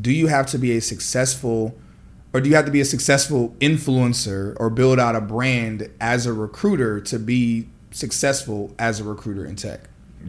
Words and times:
Do 0.00 0.12
you 0.12 0.26
have 0.28 0.46
to 0.48 0.58
be 0.58 0.76
a 0.76 0.80
successful 0.80 1.78
or 2.34 2.40
do 2.40 2.48
you 2.48 2.56
have 2.56 2.64
to 2.64 2.70
be 2.70 2.80
a 2.80 2.84
successful 2.84 3.54
influencer 3.60 4.56
or 4.58 4.70
build 4.70 4.98
out 4.98 5.14
a 5.14 5.20
brand 5.20 5.90
as 6.00 6.24
a 6.24 6.32
recruiter 6.32 7.00
to 7.00 7.18
be 7.18 7.68
successful 7.90 8.74
as 8.78 9.00
a 9.00 9.04
recruiter 9.04 9.44
in 9.44 9.56
tech? 9.56 9.82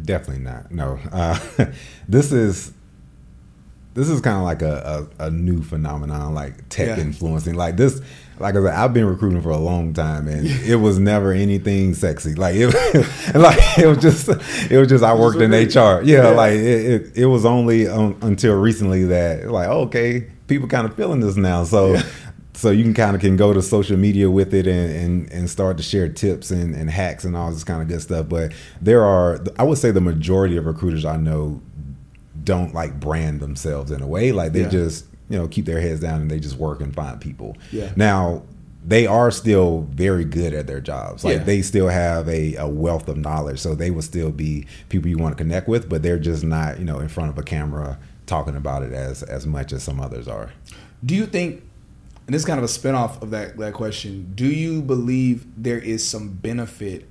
Definitely 0.03 0.44
not. 0.44 0.72
No. 0.72 1.00
Uh, 1.11 1.39
this 2.08 2.31
is 2.31 2.73
this 3.94 4.09
is 4.09 4.22
kind 4.22 4.38
of 4.38 4.44
like 4.44 4.64
a, 4.64 5.08
a, 5.20 5.25
a, 5.25 5.30
new 5.30 5.61
phenomenon, 5.61 6.33
like 6.33 6.67
tech 6.70 6.98
yeah. 6.98 7.03
influencing. 7.03 7.53
Like 7.53 7.77
this, 7.77 8.02
like 8.44 8.55
I 8.55 8.61
said, 8.61 8.75
I've 8.75 8.94
been 8.94 9.05
recruiting 9.05 9.41
for 9.41 9.49
a 9.49 9.58
long 9.58 9.94
time, 9.94 10.27
and 10.27 10.45
it 10.66 10.75
was 10.75 10.99
never 10.99 11.31
anything 11.31 11.94
sexy. 11.94 12.36
Like 12.36 12.55
it, 12.55 12.67
like 13.36 13.58
it 13.77 13.88
was 13.88 13.97
just, 13.97 14.30
it 14.72 14.77
was 14.77 14.88
just 14.89 15.03
I 15.03 15.16
worked 15.16 15.41
in 15.41 15.52
HR. 15.52 16.02
Yeah, 16.02 16.03
yeah, 16.03 16.27
like 16.30 16.53
it, 16.53 16.91
it, 16.91 17.17
it 17.17 17.25
was 17.25 17.45
only 17.45 17.88
um, 17.88 18.17
until 18.21 18.55
recently 18.55 19.05
that 19.05 19.49
like 19.49 19.67
okay, 19.67 20.27
people 20.47 20.67
kind 20.67 20.86
of 20.86 20.95
feeling 20.95 21.21
this 21.21 21.36
now. 21.36 21.64
So. 21.64 21.94
Yeah. 21.94 22.03
So 22.55 22.69
you 22.69 22.83
can 22.83 22.94
kind 22.94 23.16
of 23.16 23.19
can 23.19 23.36
go 23.36 23.52
to 23.52 23.64
social 23.64 23.97
media 23.97 24.30
with 24.30 24.53
it 24.53 24.67
and, 24.67 24.95
and, 24.95 25.31
and 25.33 25.49
start 25.49 25.75
to 25.77 25.83
share 25.83 26.08
tips 26.08 26.52
and, 26.52 26.75
and 26.75 26.88
hacks 26.88 27.25
and 27.25 27.36
all 27.36 27.52
this 27.52 27.64
kind 27.64 27.81
of 27.81 27.88
good 27.88 27.99
stuff. 27.99 28.30
But 28.30 28.53
there 28.80 29.03
are, 29.03 29.44
I 29.58 29.64
would 29.64 29.80
say, 29.80 29.89
the 29.89 29.99
majority 29.99 30.55
of 30.55 30.67
recruiters 30.67 31.03
I 31.03 31.17
know 31.17 31.61
don't 32.44 32.73
like 32.73 32.99
brand 32.99 33.39
themselves 33.39 33.89
in 33.91 34.03
a 34.03 34.08
way. 34.08 34.31
Like 34.31 34.53
they 34.53 34.61
yeah. 34.61 34.69
just 34.69 35.08
you 35.29 35.38
know 35.38 35.47
keep 35.47 35.66
their 35.66 35.79
heads 35.79 35.99
down 35.99 36.21
and 36.21 36.29
they 36.29 36.39
just 36.39 36.57
work 36.57 36.81
and 36.81 36.93
find 36.93 37.19
people. 37.19 37.57
Yeah. 37.71 37.91
Now 37.95 38.43
they 38.85 39.07
are 39.07 39.31
still 39.31 39.88
very 39.91 40.25
good 40.25 40.53
at 40.53 40.67
their 40.67 40.81
jobs. 40.81 41.23
Like 41.23 41.38
yeah. 41.38 41.43
they 41.43 41.61
still 41.61 41.88
have 41.88 42.27
a, 42.27 42.55
a 42.55 42.67
wealth 42.67 43.07
of 43.07 43.17
knowledge, 43.17 43.59
so 43.59 43.75
they 43.75 43.91
will 43.91 44.02
still 44.02 44.31
be 44.31 44.67
people 44.89 45.09
you 45.09 45.17
want 45.17 45.38
to 45.38 45.41
connect 45.41 45.67
with. 45.67 45.88
But 45.89 46.03
they're 46.03 46.19
just 46.19 46.43
not 46.43 46.80
you 46.80 46.85
know 46.85 46.99
in 46.99 47.07
front 47.07 47.30
of 47.30 47.38
a 47.38 47.43
camera 47.43 47.97
talking 48.25 48.55
about 48.55 48.83
it 48.83 48.93
as 48.93 49.23
as 49.23 49.45
much 49.45 49.71
as 49.73 49.83
some 49.83 49.99
others 49.99 50.27
are. 50.27 50.52
Do 51.03 51.15
you 51.15 51.25
think? 51.25 51.63
And 52.25 52.33
this 52.33 52.43
is 52.43 52.45
kind 52.45 52.58
of 52.58 52.63
a 52.63 52.67
spinoff 52.67 53.21
of 53.21 53.31
that 53.31 53.58
that 53.58 53.73
question. 53.73 54.31
Do 54.35 54.47
you 54.47 54.81
believe 54.81 55.45
there 55.58 55.80
is 55.80 56.08
some 56.08 56.30
benefit, 56.30 57.08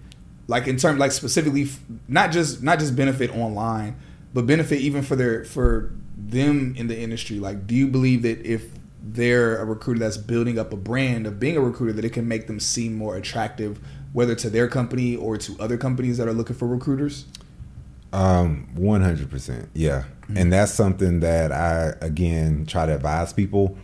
like 0.47 0.67
in 0.67 0.77
terms, 0.77 0.99
like 0.99 1.13
specifically, 1.13 1.69
not 2.09 2.33
just 2.33 2.63
not 2.63 2.79
just 2.79 2.97
benefit 2.97 3.35
online, 3.35 3.97
but 4.35 4.47
benefit 4.47 4.81
even 4.81 5.03
for 5.03 5.17
their 5.17 5.45
for 5.45 5.93
them 6.17 6.75
in 6.77 6.89
the 6.89 6.99
industry? 6.99 7.39
Like, 7.39 7.67
do 7.67 7.75
you 7.75 7.89
believe 7.89 8.23
that 8.23 8.45
if 8.45 8.67
they're 9.03 9.57
a 9.57 9.65
recruiter 9.65 10.01
that's 10.01 10.17
building 10.17 10.59
up 10.59 10.73
a 10.73 10.77
brand 10.77 11.27
of 11.27 11.41
being 11.41 11.57
a 11.57 11.61
recruiter, 11.61 11.93
that 11.95 12.05
it 12.05 12.13
can 12.13 12.29
make 12.29 12.47
them 12.47 12.61
seem 12.61 12.95
more 12.95 13.17
attractive, 13.17 13.81
whether 14.13 14.35
to 14.37 14.49
their 14.49 14.69
company 14.69 15.17
or 15.17 15.37
to 15.37 15.57
other 15.59 15.77
companies 15.77 16.19
that 16.19 16.29
are 16.29 16.33
looking 16.33 16.57
for 16.57 16.69
recruiters? 16.69 17.27
Um, 18.13 18.69
one 18.75 19.01
hundred 19.01 19.31
percent, 19.31 19.71
yeah, 19.75 20.05
mm-hmm. 20.23 20.37
and 20.37 20.53
that's 20.53 20.73
something 20.73 21.21
that 21.21 21.51
I 21.51 21.95
again 22.01 22.67
try 22.67 22.87
to 22.87 22.95
advise 22.95 23.33
people. 23.33 23.77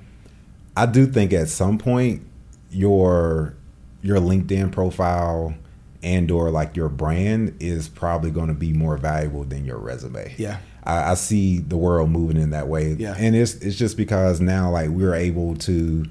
I 0.76 0.86
do 0.86 1.06
think 1.06 1.32
at 1.32 1.48
some 1.48 1.78
point 1.78 2.22
your 2.70 3.54
your 4.02 4.18
LinkedIn 4.18 4.70
profile 4.70 5.54
and 6.02 6.30
or 6.30 6.50
like 6.50 6.76
your 6.76 6.88
brand 6.88 7.56
is 7.60 7.88
probably 7.88 8.30
going 8.30 8.48
to 8.48 8.54
be 8.54 8.72
more 8.72 8.96
valuable 8.96 9.44
than 9.44 9.64
your 9.64 9.78
resume. 9.78 10.34
Yeah. 10.38 10.58
I, 10.84 11.10
I, 11.10 11.14
see 11.14 11.58
the 11.58 11.76
world 11.76 12.10
moving 12.10 12.36
in 12.36 12.50
that 12.50 12.68
way. 12.68 12.92
Yeah. 12.92 13.14
And 13.18 13.34
it's 13.34 13.54
it's 13.56 13.76
just 13.76 13.96
because 13.96 14.40
now 14.40 14.70
like 14.70 14.90
we're 14.90 15.14
able 15.14 15.56
to 15.56 16.04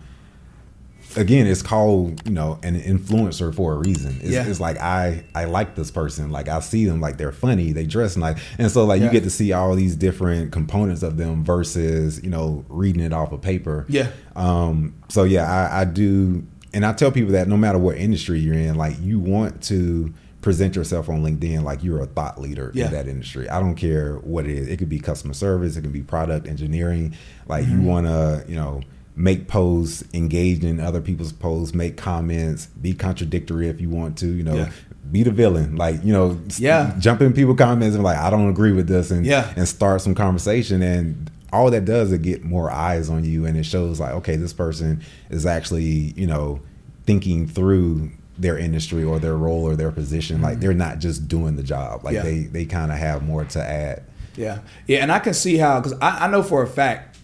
again 1.15 1.47
it's 1.47 1.61
called 1.61 2.21
you 2.27 2.33
know 2.33 2.59
an 2.63 2.79
influencer 2.79 3.53
for 3.53 3.73
a 3.73 3.77
reason 3.77 4.17
it's, 4.21 4.29
yeah. 4.29 4.45
it's 4.45 4.59
like 4.59 4.77
i 4.77 5.23
i 5.35 5.45
like 5.45 5.75
this 5.75 5.89
person 5.89 6.31
like 6.31 6.49
i 6.49 6.59
see 6.59 6.85
them 6.85 6.99
like 6.99 7.17
they're 7.17 7.31
funny 7.31 7.71
they 7.71 7.85
dress 7.85 8.17
like 8.17 8.37
and 8.57 8.69
so 8.69 8.83
like 8.83 8.99
yeah. 8.99 9.05
you 9.05 9.11
get 9.11 9.23
to 9.23 9.29
see 9.29 9.53
all 9.53 9.73
these 9.73 9.95
different 9.95 10.51
components 10.51 11.03
of 11.03 11.17
them 11.17 11.43
versus 11.43 12.21
you 12.23 12.29
know 12.29 12.65
reading 12.67 13.01
it 13.01 13.13
off 13.13 13.31
a 13.31 13.35
of 13.35 13.41
paper 13.41 13.85
yeah 13.87 14.11
um 14.35 14.93
so 15.07 15.23
yeah 15.23 15.49
i 15.49 15.81
i 15.81 15.85
do 15.85 16.45
and 16.77 16.85
I 16.85 16.93
tell 16.93 17.11
people 17.11 17.31
that 17.31 17.47
no 17.47 17.57
matter 17.57 17.79
what 17.79 17.97
industry 17.97 18.39
you're 18.39 18.53
in, 18.53 18.75
like 18.75 19.01
you 19.01 19.17
want 19.17 19.63
to 19.63 20.13
present 20.41 20.75
yourself 20.75 21.09
on 21.09 21.23
LinkedIn 21.23 21.63
like 21.63 21.83
you're 21.83 22.03
a 22.03 22.05
thought 22.05 22.39
leader 22.39 22.69
yeah. 22.75 22.85
in 22.85 22.91
that 22.91 23.07
industry. 23.07 23.49
I 23.49 23.59
don't 23.59 23.73
care 23.73 24.17
what 24.17 24.45
it 24.45 24.51
is. 24.51 24.67
It 24.67 24.77
could 24.77 24.87
be 24.87 24.99
customer 24.99 25.33
service, 25.33 25.75
it 25.75 25.81
could 25.81 25.91
be 25.91 26.03
product 26.03 26.45
engineering. 26.45 27.15
Like 27.47 27.65
mm-hmm. 27.65 27.81
you 27.81 27.87
want 27.87 28.05
to, 28.05 28.45
you 28.47 28.55
know, 28.55 28.81
make 29.15 29.47
posts, 29.47 30.03
engage 30.13 30.63
in 30.63 30.79
other 30.79 31.01
people's 31.01 31.33
posts, 31.33 31.73
make 31.73 31.97
comments, 31.97 32.67
be 32.67 32.93
contradictory 32.93 33.69
if 33.69 33.81
you 33.81 33.89
want 33.89 34.15
to, 34.19 34.27
you 34.27 34.43
know, 34.43 34.57
yeah. 34.57 34.71
be 35.11 35.23
the 35.23 35.31
villain. 35.31 35.77
Like, 35.77 36.03
you 36.03 36.13
know, 36.13 36.39
yeah. 36.59 36.93
jump 36.99 37.21
in 37.21 37.33
people 37.33 37.55
comments 37.55 37.95
and 37.95 38.03
like, 38.03 38.19
I 38.19 38.29
don't 38.29 38.49
agree 38.49 38.71
with 38.71 38.87
this 38.87 39.09
and 39.09 39.25
yeah. 39.25 39.51
and 39.55 39.67
start 39.67 40.01
some 40.01 40.13
conversation. 40.13 40.83
And 40.83 41.31
all 41.51 41.71
that 41.71 41.85
does 41.85 42.11
is 42.11 42.19
get 42.19 42.43
more 42.43 42.69
eyes 42.69 43.09
on 43.09 43.23
you 43.23 43.45
and 43.45 43.57
it 43.57 43.63
shows 43.63 43.99
like 43.99 44.11
okay 44.11 44.35
this 44.35 44.53
person 44.53 45.01
is 45.29 45.45
actually 45.45 46.13
you 46.15 46.27
know 46.27 46.59
thinking 47.07 47.47
through 47.47 48.11
their 48.37 48.57
industry 48.57 49.03
or 49.03 49.17
their 49.17 49.35
role 49.35 49.63
or 49.63 49.75
their 49.75 49.91
position 49.91 50.41
like 50.43 50.53
mm-hmm. 50.53 50.61
they're 50.61 50.73
not 50.73 50.99
just 50.99 51.27
doing 51.27 51.55
the 51.55 51.63
job 51.63 52.03
like 52.03 52.13
yeah. 52.13 52.21
they 52.21 52.41
they 52.41 52.65
kind 52.65 52.91
of 52.91 52.97
have 52.99 53.23
more 53.23 53.43
to 53.43 53.59
add 53.59 54.03
yeah 54.35 54.59
yeah 54.85 54.99
and 54.99 55.11
i 55.11 55.17
can 55.17 55.33
see 55.33 55.57
how 55.57 55.79
because 55.79 55.97
I, 55.99 56.25
I 56.25 56.27
know 56.27 56.43
for 56.43 56.61
a 56.61 56.67
fact 56.67 57.17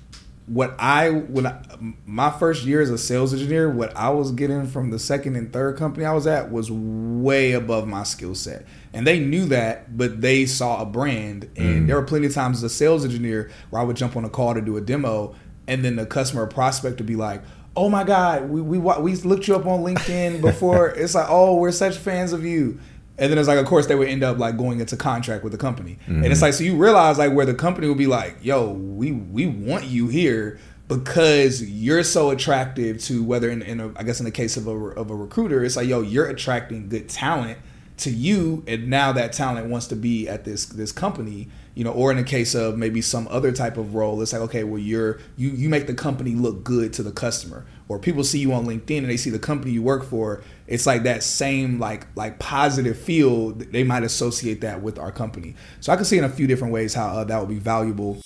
what 0.46 0.76
I 0.78 1.10
when 1.10 1.48
I, 1.48 1.62
my 2.06 2.30
first 2.30 2.66
year 2.66 2.82
as 2.82 2.90
a 2.90 2.98
sales 2.98 3.34
engineer, 3.34 3.70
what 3.70 3.96
I 3.96 4.10
was 4.10 4.32
getting 4.32 4.68
from 4.68 4.92
the 4.92 5.00
second 5.00 5.36
and 5.36 5.54
third 5.54 5.78
company 5.78 6.06
I 6.06 6.14
was 6.14 6.28
at 6.28 6.52
was 6.52 6.70
way 6.70 7.54
above 7.54 7.88
my 7.88 8.04
skill 8.04 8.36
set, 8.36 8.66
and 8.92 9.08
they 9.08 9.20
knew 9.20 9.46
that, 9.46 9.98
but 9.98 10.22
they 10.22 10.46
saw 10.46 10.82
a 10.82 10.86
brand, 10.86 11.50
and 11.56 11.84
mm. 11.84 11.88
there 11.88 11.96
were 11.96 12.06
plenty 12.06 12.28
of 12.28 12.34
times 12.34 12.58
as 12.58 12.64
a 12.64 12.70
sales 12.70 13.06
engineer 13.06 13.52
where 13.70 13.82
I 13.82 13.86
would 13.86 13.96
jump 13.96 14.18
on 14.18 14.26
a 14.26 14.30
call 14.30 14.54
to 14.54 14.62
do 14.62 14.76
a 14.76 14.82
demo, 14.82 15.34
and 15.68 15.84
then 15.84 15.96
the 15.96 16.06
customer 16.06 16.46
prospect 16.48 16.98
would 16.98 17.08
be 17.08 17.16
like. 17.16 17.42
Oh 17.76 17.90
my 17.90 18.04
God, 18.04 18.50
we, 18.50 18.62
we 18.62 18.78
we 18.78 19.16
looked 19.18 19.48
you 19.48 19.56
up 19.56 19.66
on 19.66 19.84
LinkedIn 19.84 20.42
before. 20.50 20.90
it's 20.90 21.16
like, 21.16 21.28
oh, 21.30 21.56
we're 21.56 21.72
such 21.72 21.98
fans 21.98 22.34
of 22.34 22.46
you. 22.46 22.80
And 23.18 23.32
then 23.32 23.38
it's 23.38 23.48
like, 23.48 23.60
of 23.60 23.66
course, 23.66 23.86
they 23.88 23.96
would 23.96 24.08
end 24.08 24.24
up 24.24 24.40
like 24.40 24.58
going 24.58 24.80
into 24.80 24.98
contract 24.98 25.44
with 25.44 25.52
the 25.52 25.58
company, 25.58 26.00
mm-hmm. 26.04 26.24
and 26.24 26.32
it's 26.32 26.42
like, 26.42 26.54
so 26.54 26.64
you 26.64 26.76
realize 26.76 27.20
like 27.20 27.32
where 27.34 27.46
the 27.46 27.54
company 27.54 27.88
will 27.88 27.96
be 27.96 28.08
like, 28.08 28.38
yo, 28.42 28.72
we 28.72 29.12
we 29.12 29.46
want 29.46 29.86
you 29.86 30.08
here 30.08 30.60
because 30.88 31.64
you're 31.64 32.04
so 32.04 32.32
attractive 32.32 33.00
to 33.04 33.24
whether 33.24 33.50
in, 33.50 33.62
in 33.62 33.80
a, 33.80 33.92
I 33.96 34.04
guess 34.04 34.20
in 34.20 34.26
the 34.26 34.32
case 34.32 34.58
of 34.58 34.68
a 34.68 34.72
of 34.72 35.12
a 35.12 35.16
recruiter, 35.16 35.64
it's 35.64 35.76
like, 35.76 35.88
yo, 35.88 36.02
you're 36.02 36.28
attracting 36.28 36.90
good 36.90 37.08
talent 37.08 37.58
to 37.98 38.10
you, 38.10 38.64
and 38.68 38.90
now 38.90 39.12
that 39.12 39.34
talent 39.34 39.70
wants 39.70 39.88
to 39.88 39.96
be 39.96 40.28
at 40.28 40.44
this 40.46 40.66
this 40.66 40.92
company, 40.92 41.50
you 41.76 41.84
know, 41.84 41.92
or 41.92 42.12
in 42.12 42.18
the 42.18 42.24
case 42.24 42.56
of 42.56 42.78
maybe 42.78 43.02
some 43.02 43.28
other 43.30 43.52
type 43.52 43.78
of 43.78 43.96
role, 43.96 44.22
it's 44.22 44.34
like, 44.34 44.42
okay, 44.44 44.64
well, 44.64 44.80
you're 44.80 45.20
you 45.38 45.50
you 45.50 45.70
make 45.70 45.88
the 45.88 45.94
company 45.94 46.36
look 46.36 46.64
good 46.64 46.94
to 46.94 47.04
the 47.04 47.12
customer, 47.12 47.66
or 47.88 48.00
people 48.00 48.24
see 48.24 48.40
you 48.40 48.52
on 48.54 48.66
LinkedIn 48.66 49.00
and 49.00 49.10
they 49.10 49.18
see 49.18 49.30
the 49.30 49.40
company 49.40 49.72
you 49.72 49.84
work 49.84 50.04
for. 50.04 50.42
It's 50.68 50.86
like 50.86 51.04
that 51.04 51.24
same 51.24 51.80
like 51.80 52.08
like 52.16 52.40
positive 52.40 52.98
feel. 52.98 53.52
They 53.52 53.84
might 53.84 54.04
associate 54.04 54.62
that 54.62 54.82
with 54.82 54.98
our 54.98 55.12
company. 55.12 55.56
So 55.80 55.94
I 55.94 55.96
can 55.96 56.06
see 56.06 56.18
in 56.18 56.24
a 56.24 56.30
few 56.30 56.48
different 56.48 56.74
ways 56.74 56.94
how 56.94 57.10
uh, 57.10 57.24
that 57.26 57.40
would 57.40 57.50
be 57.50 57.60
valuable. 57.60 58.22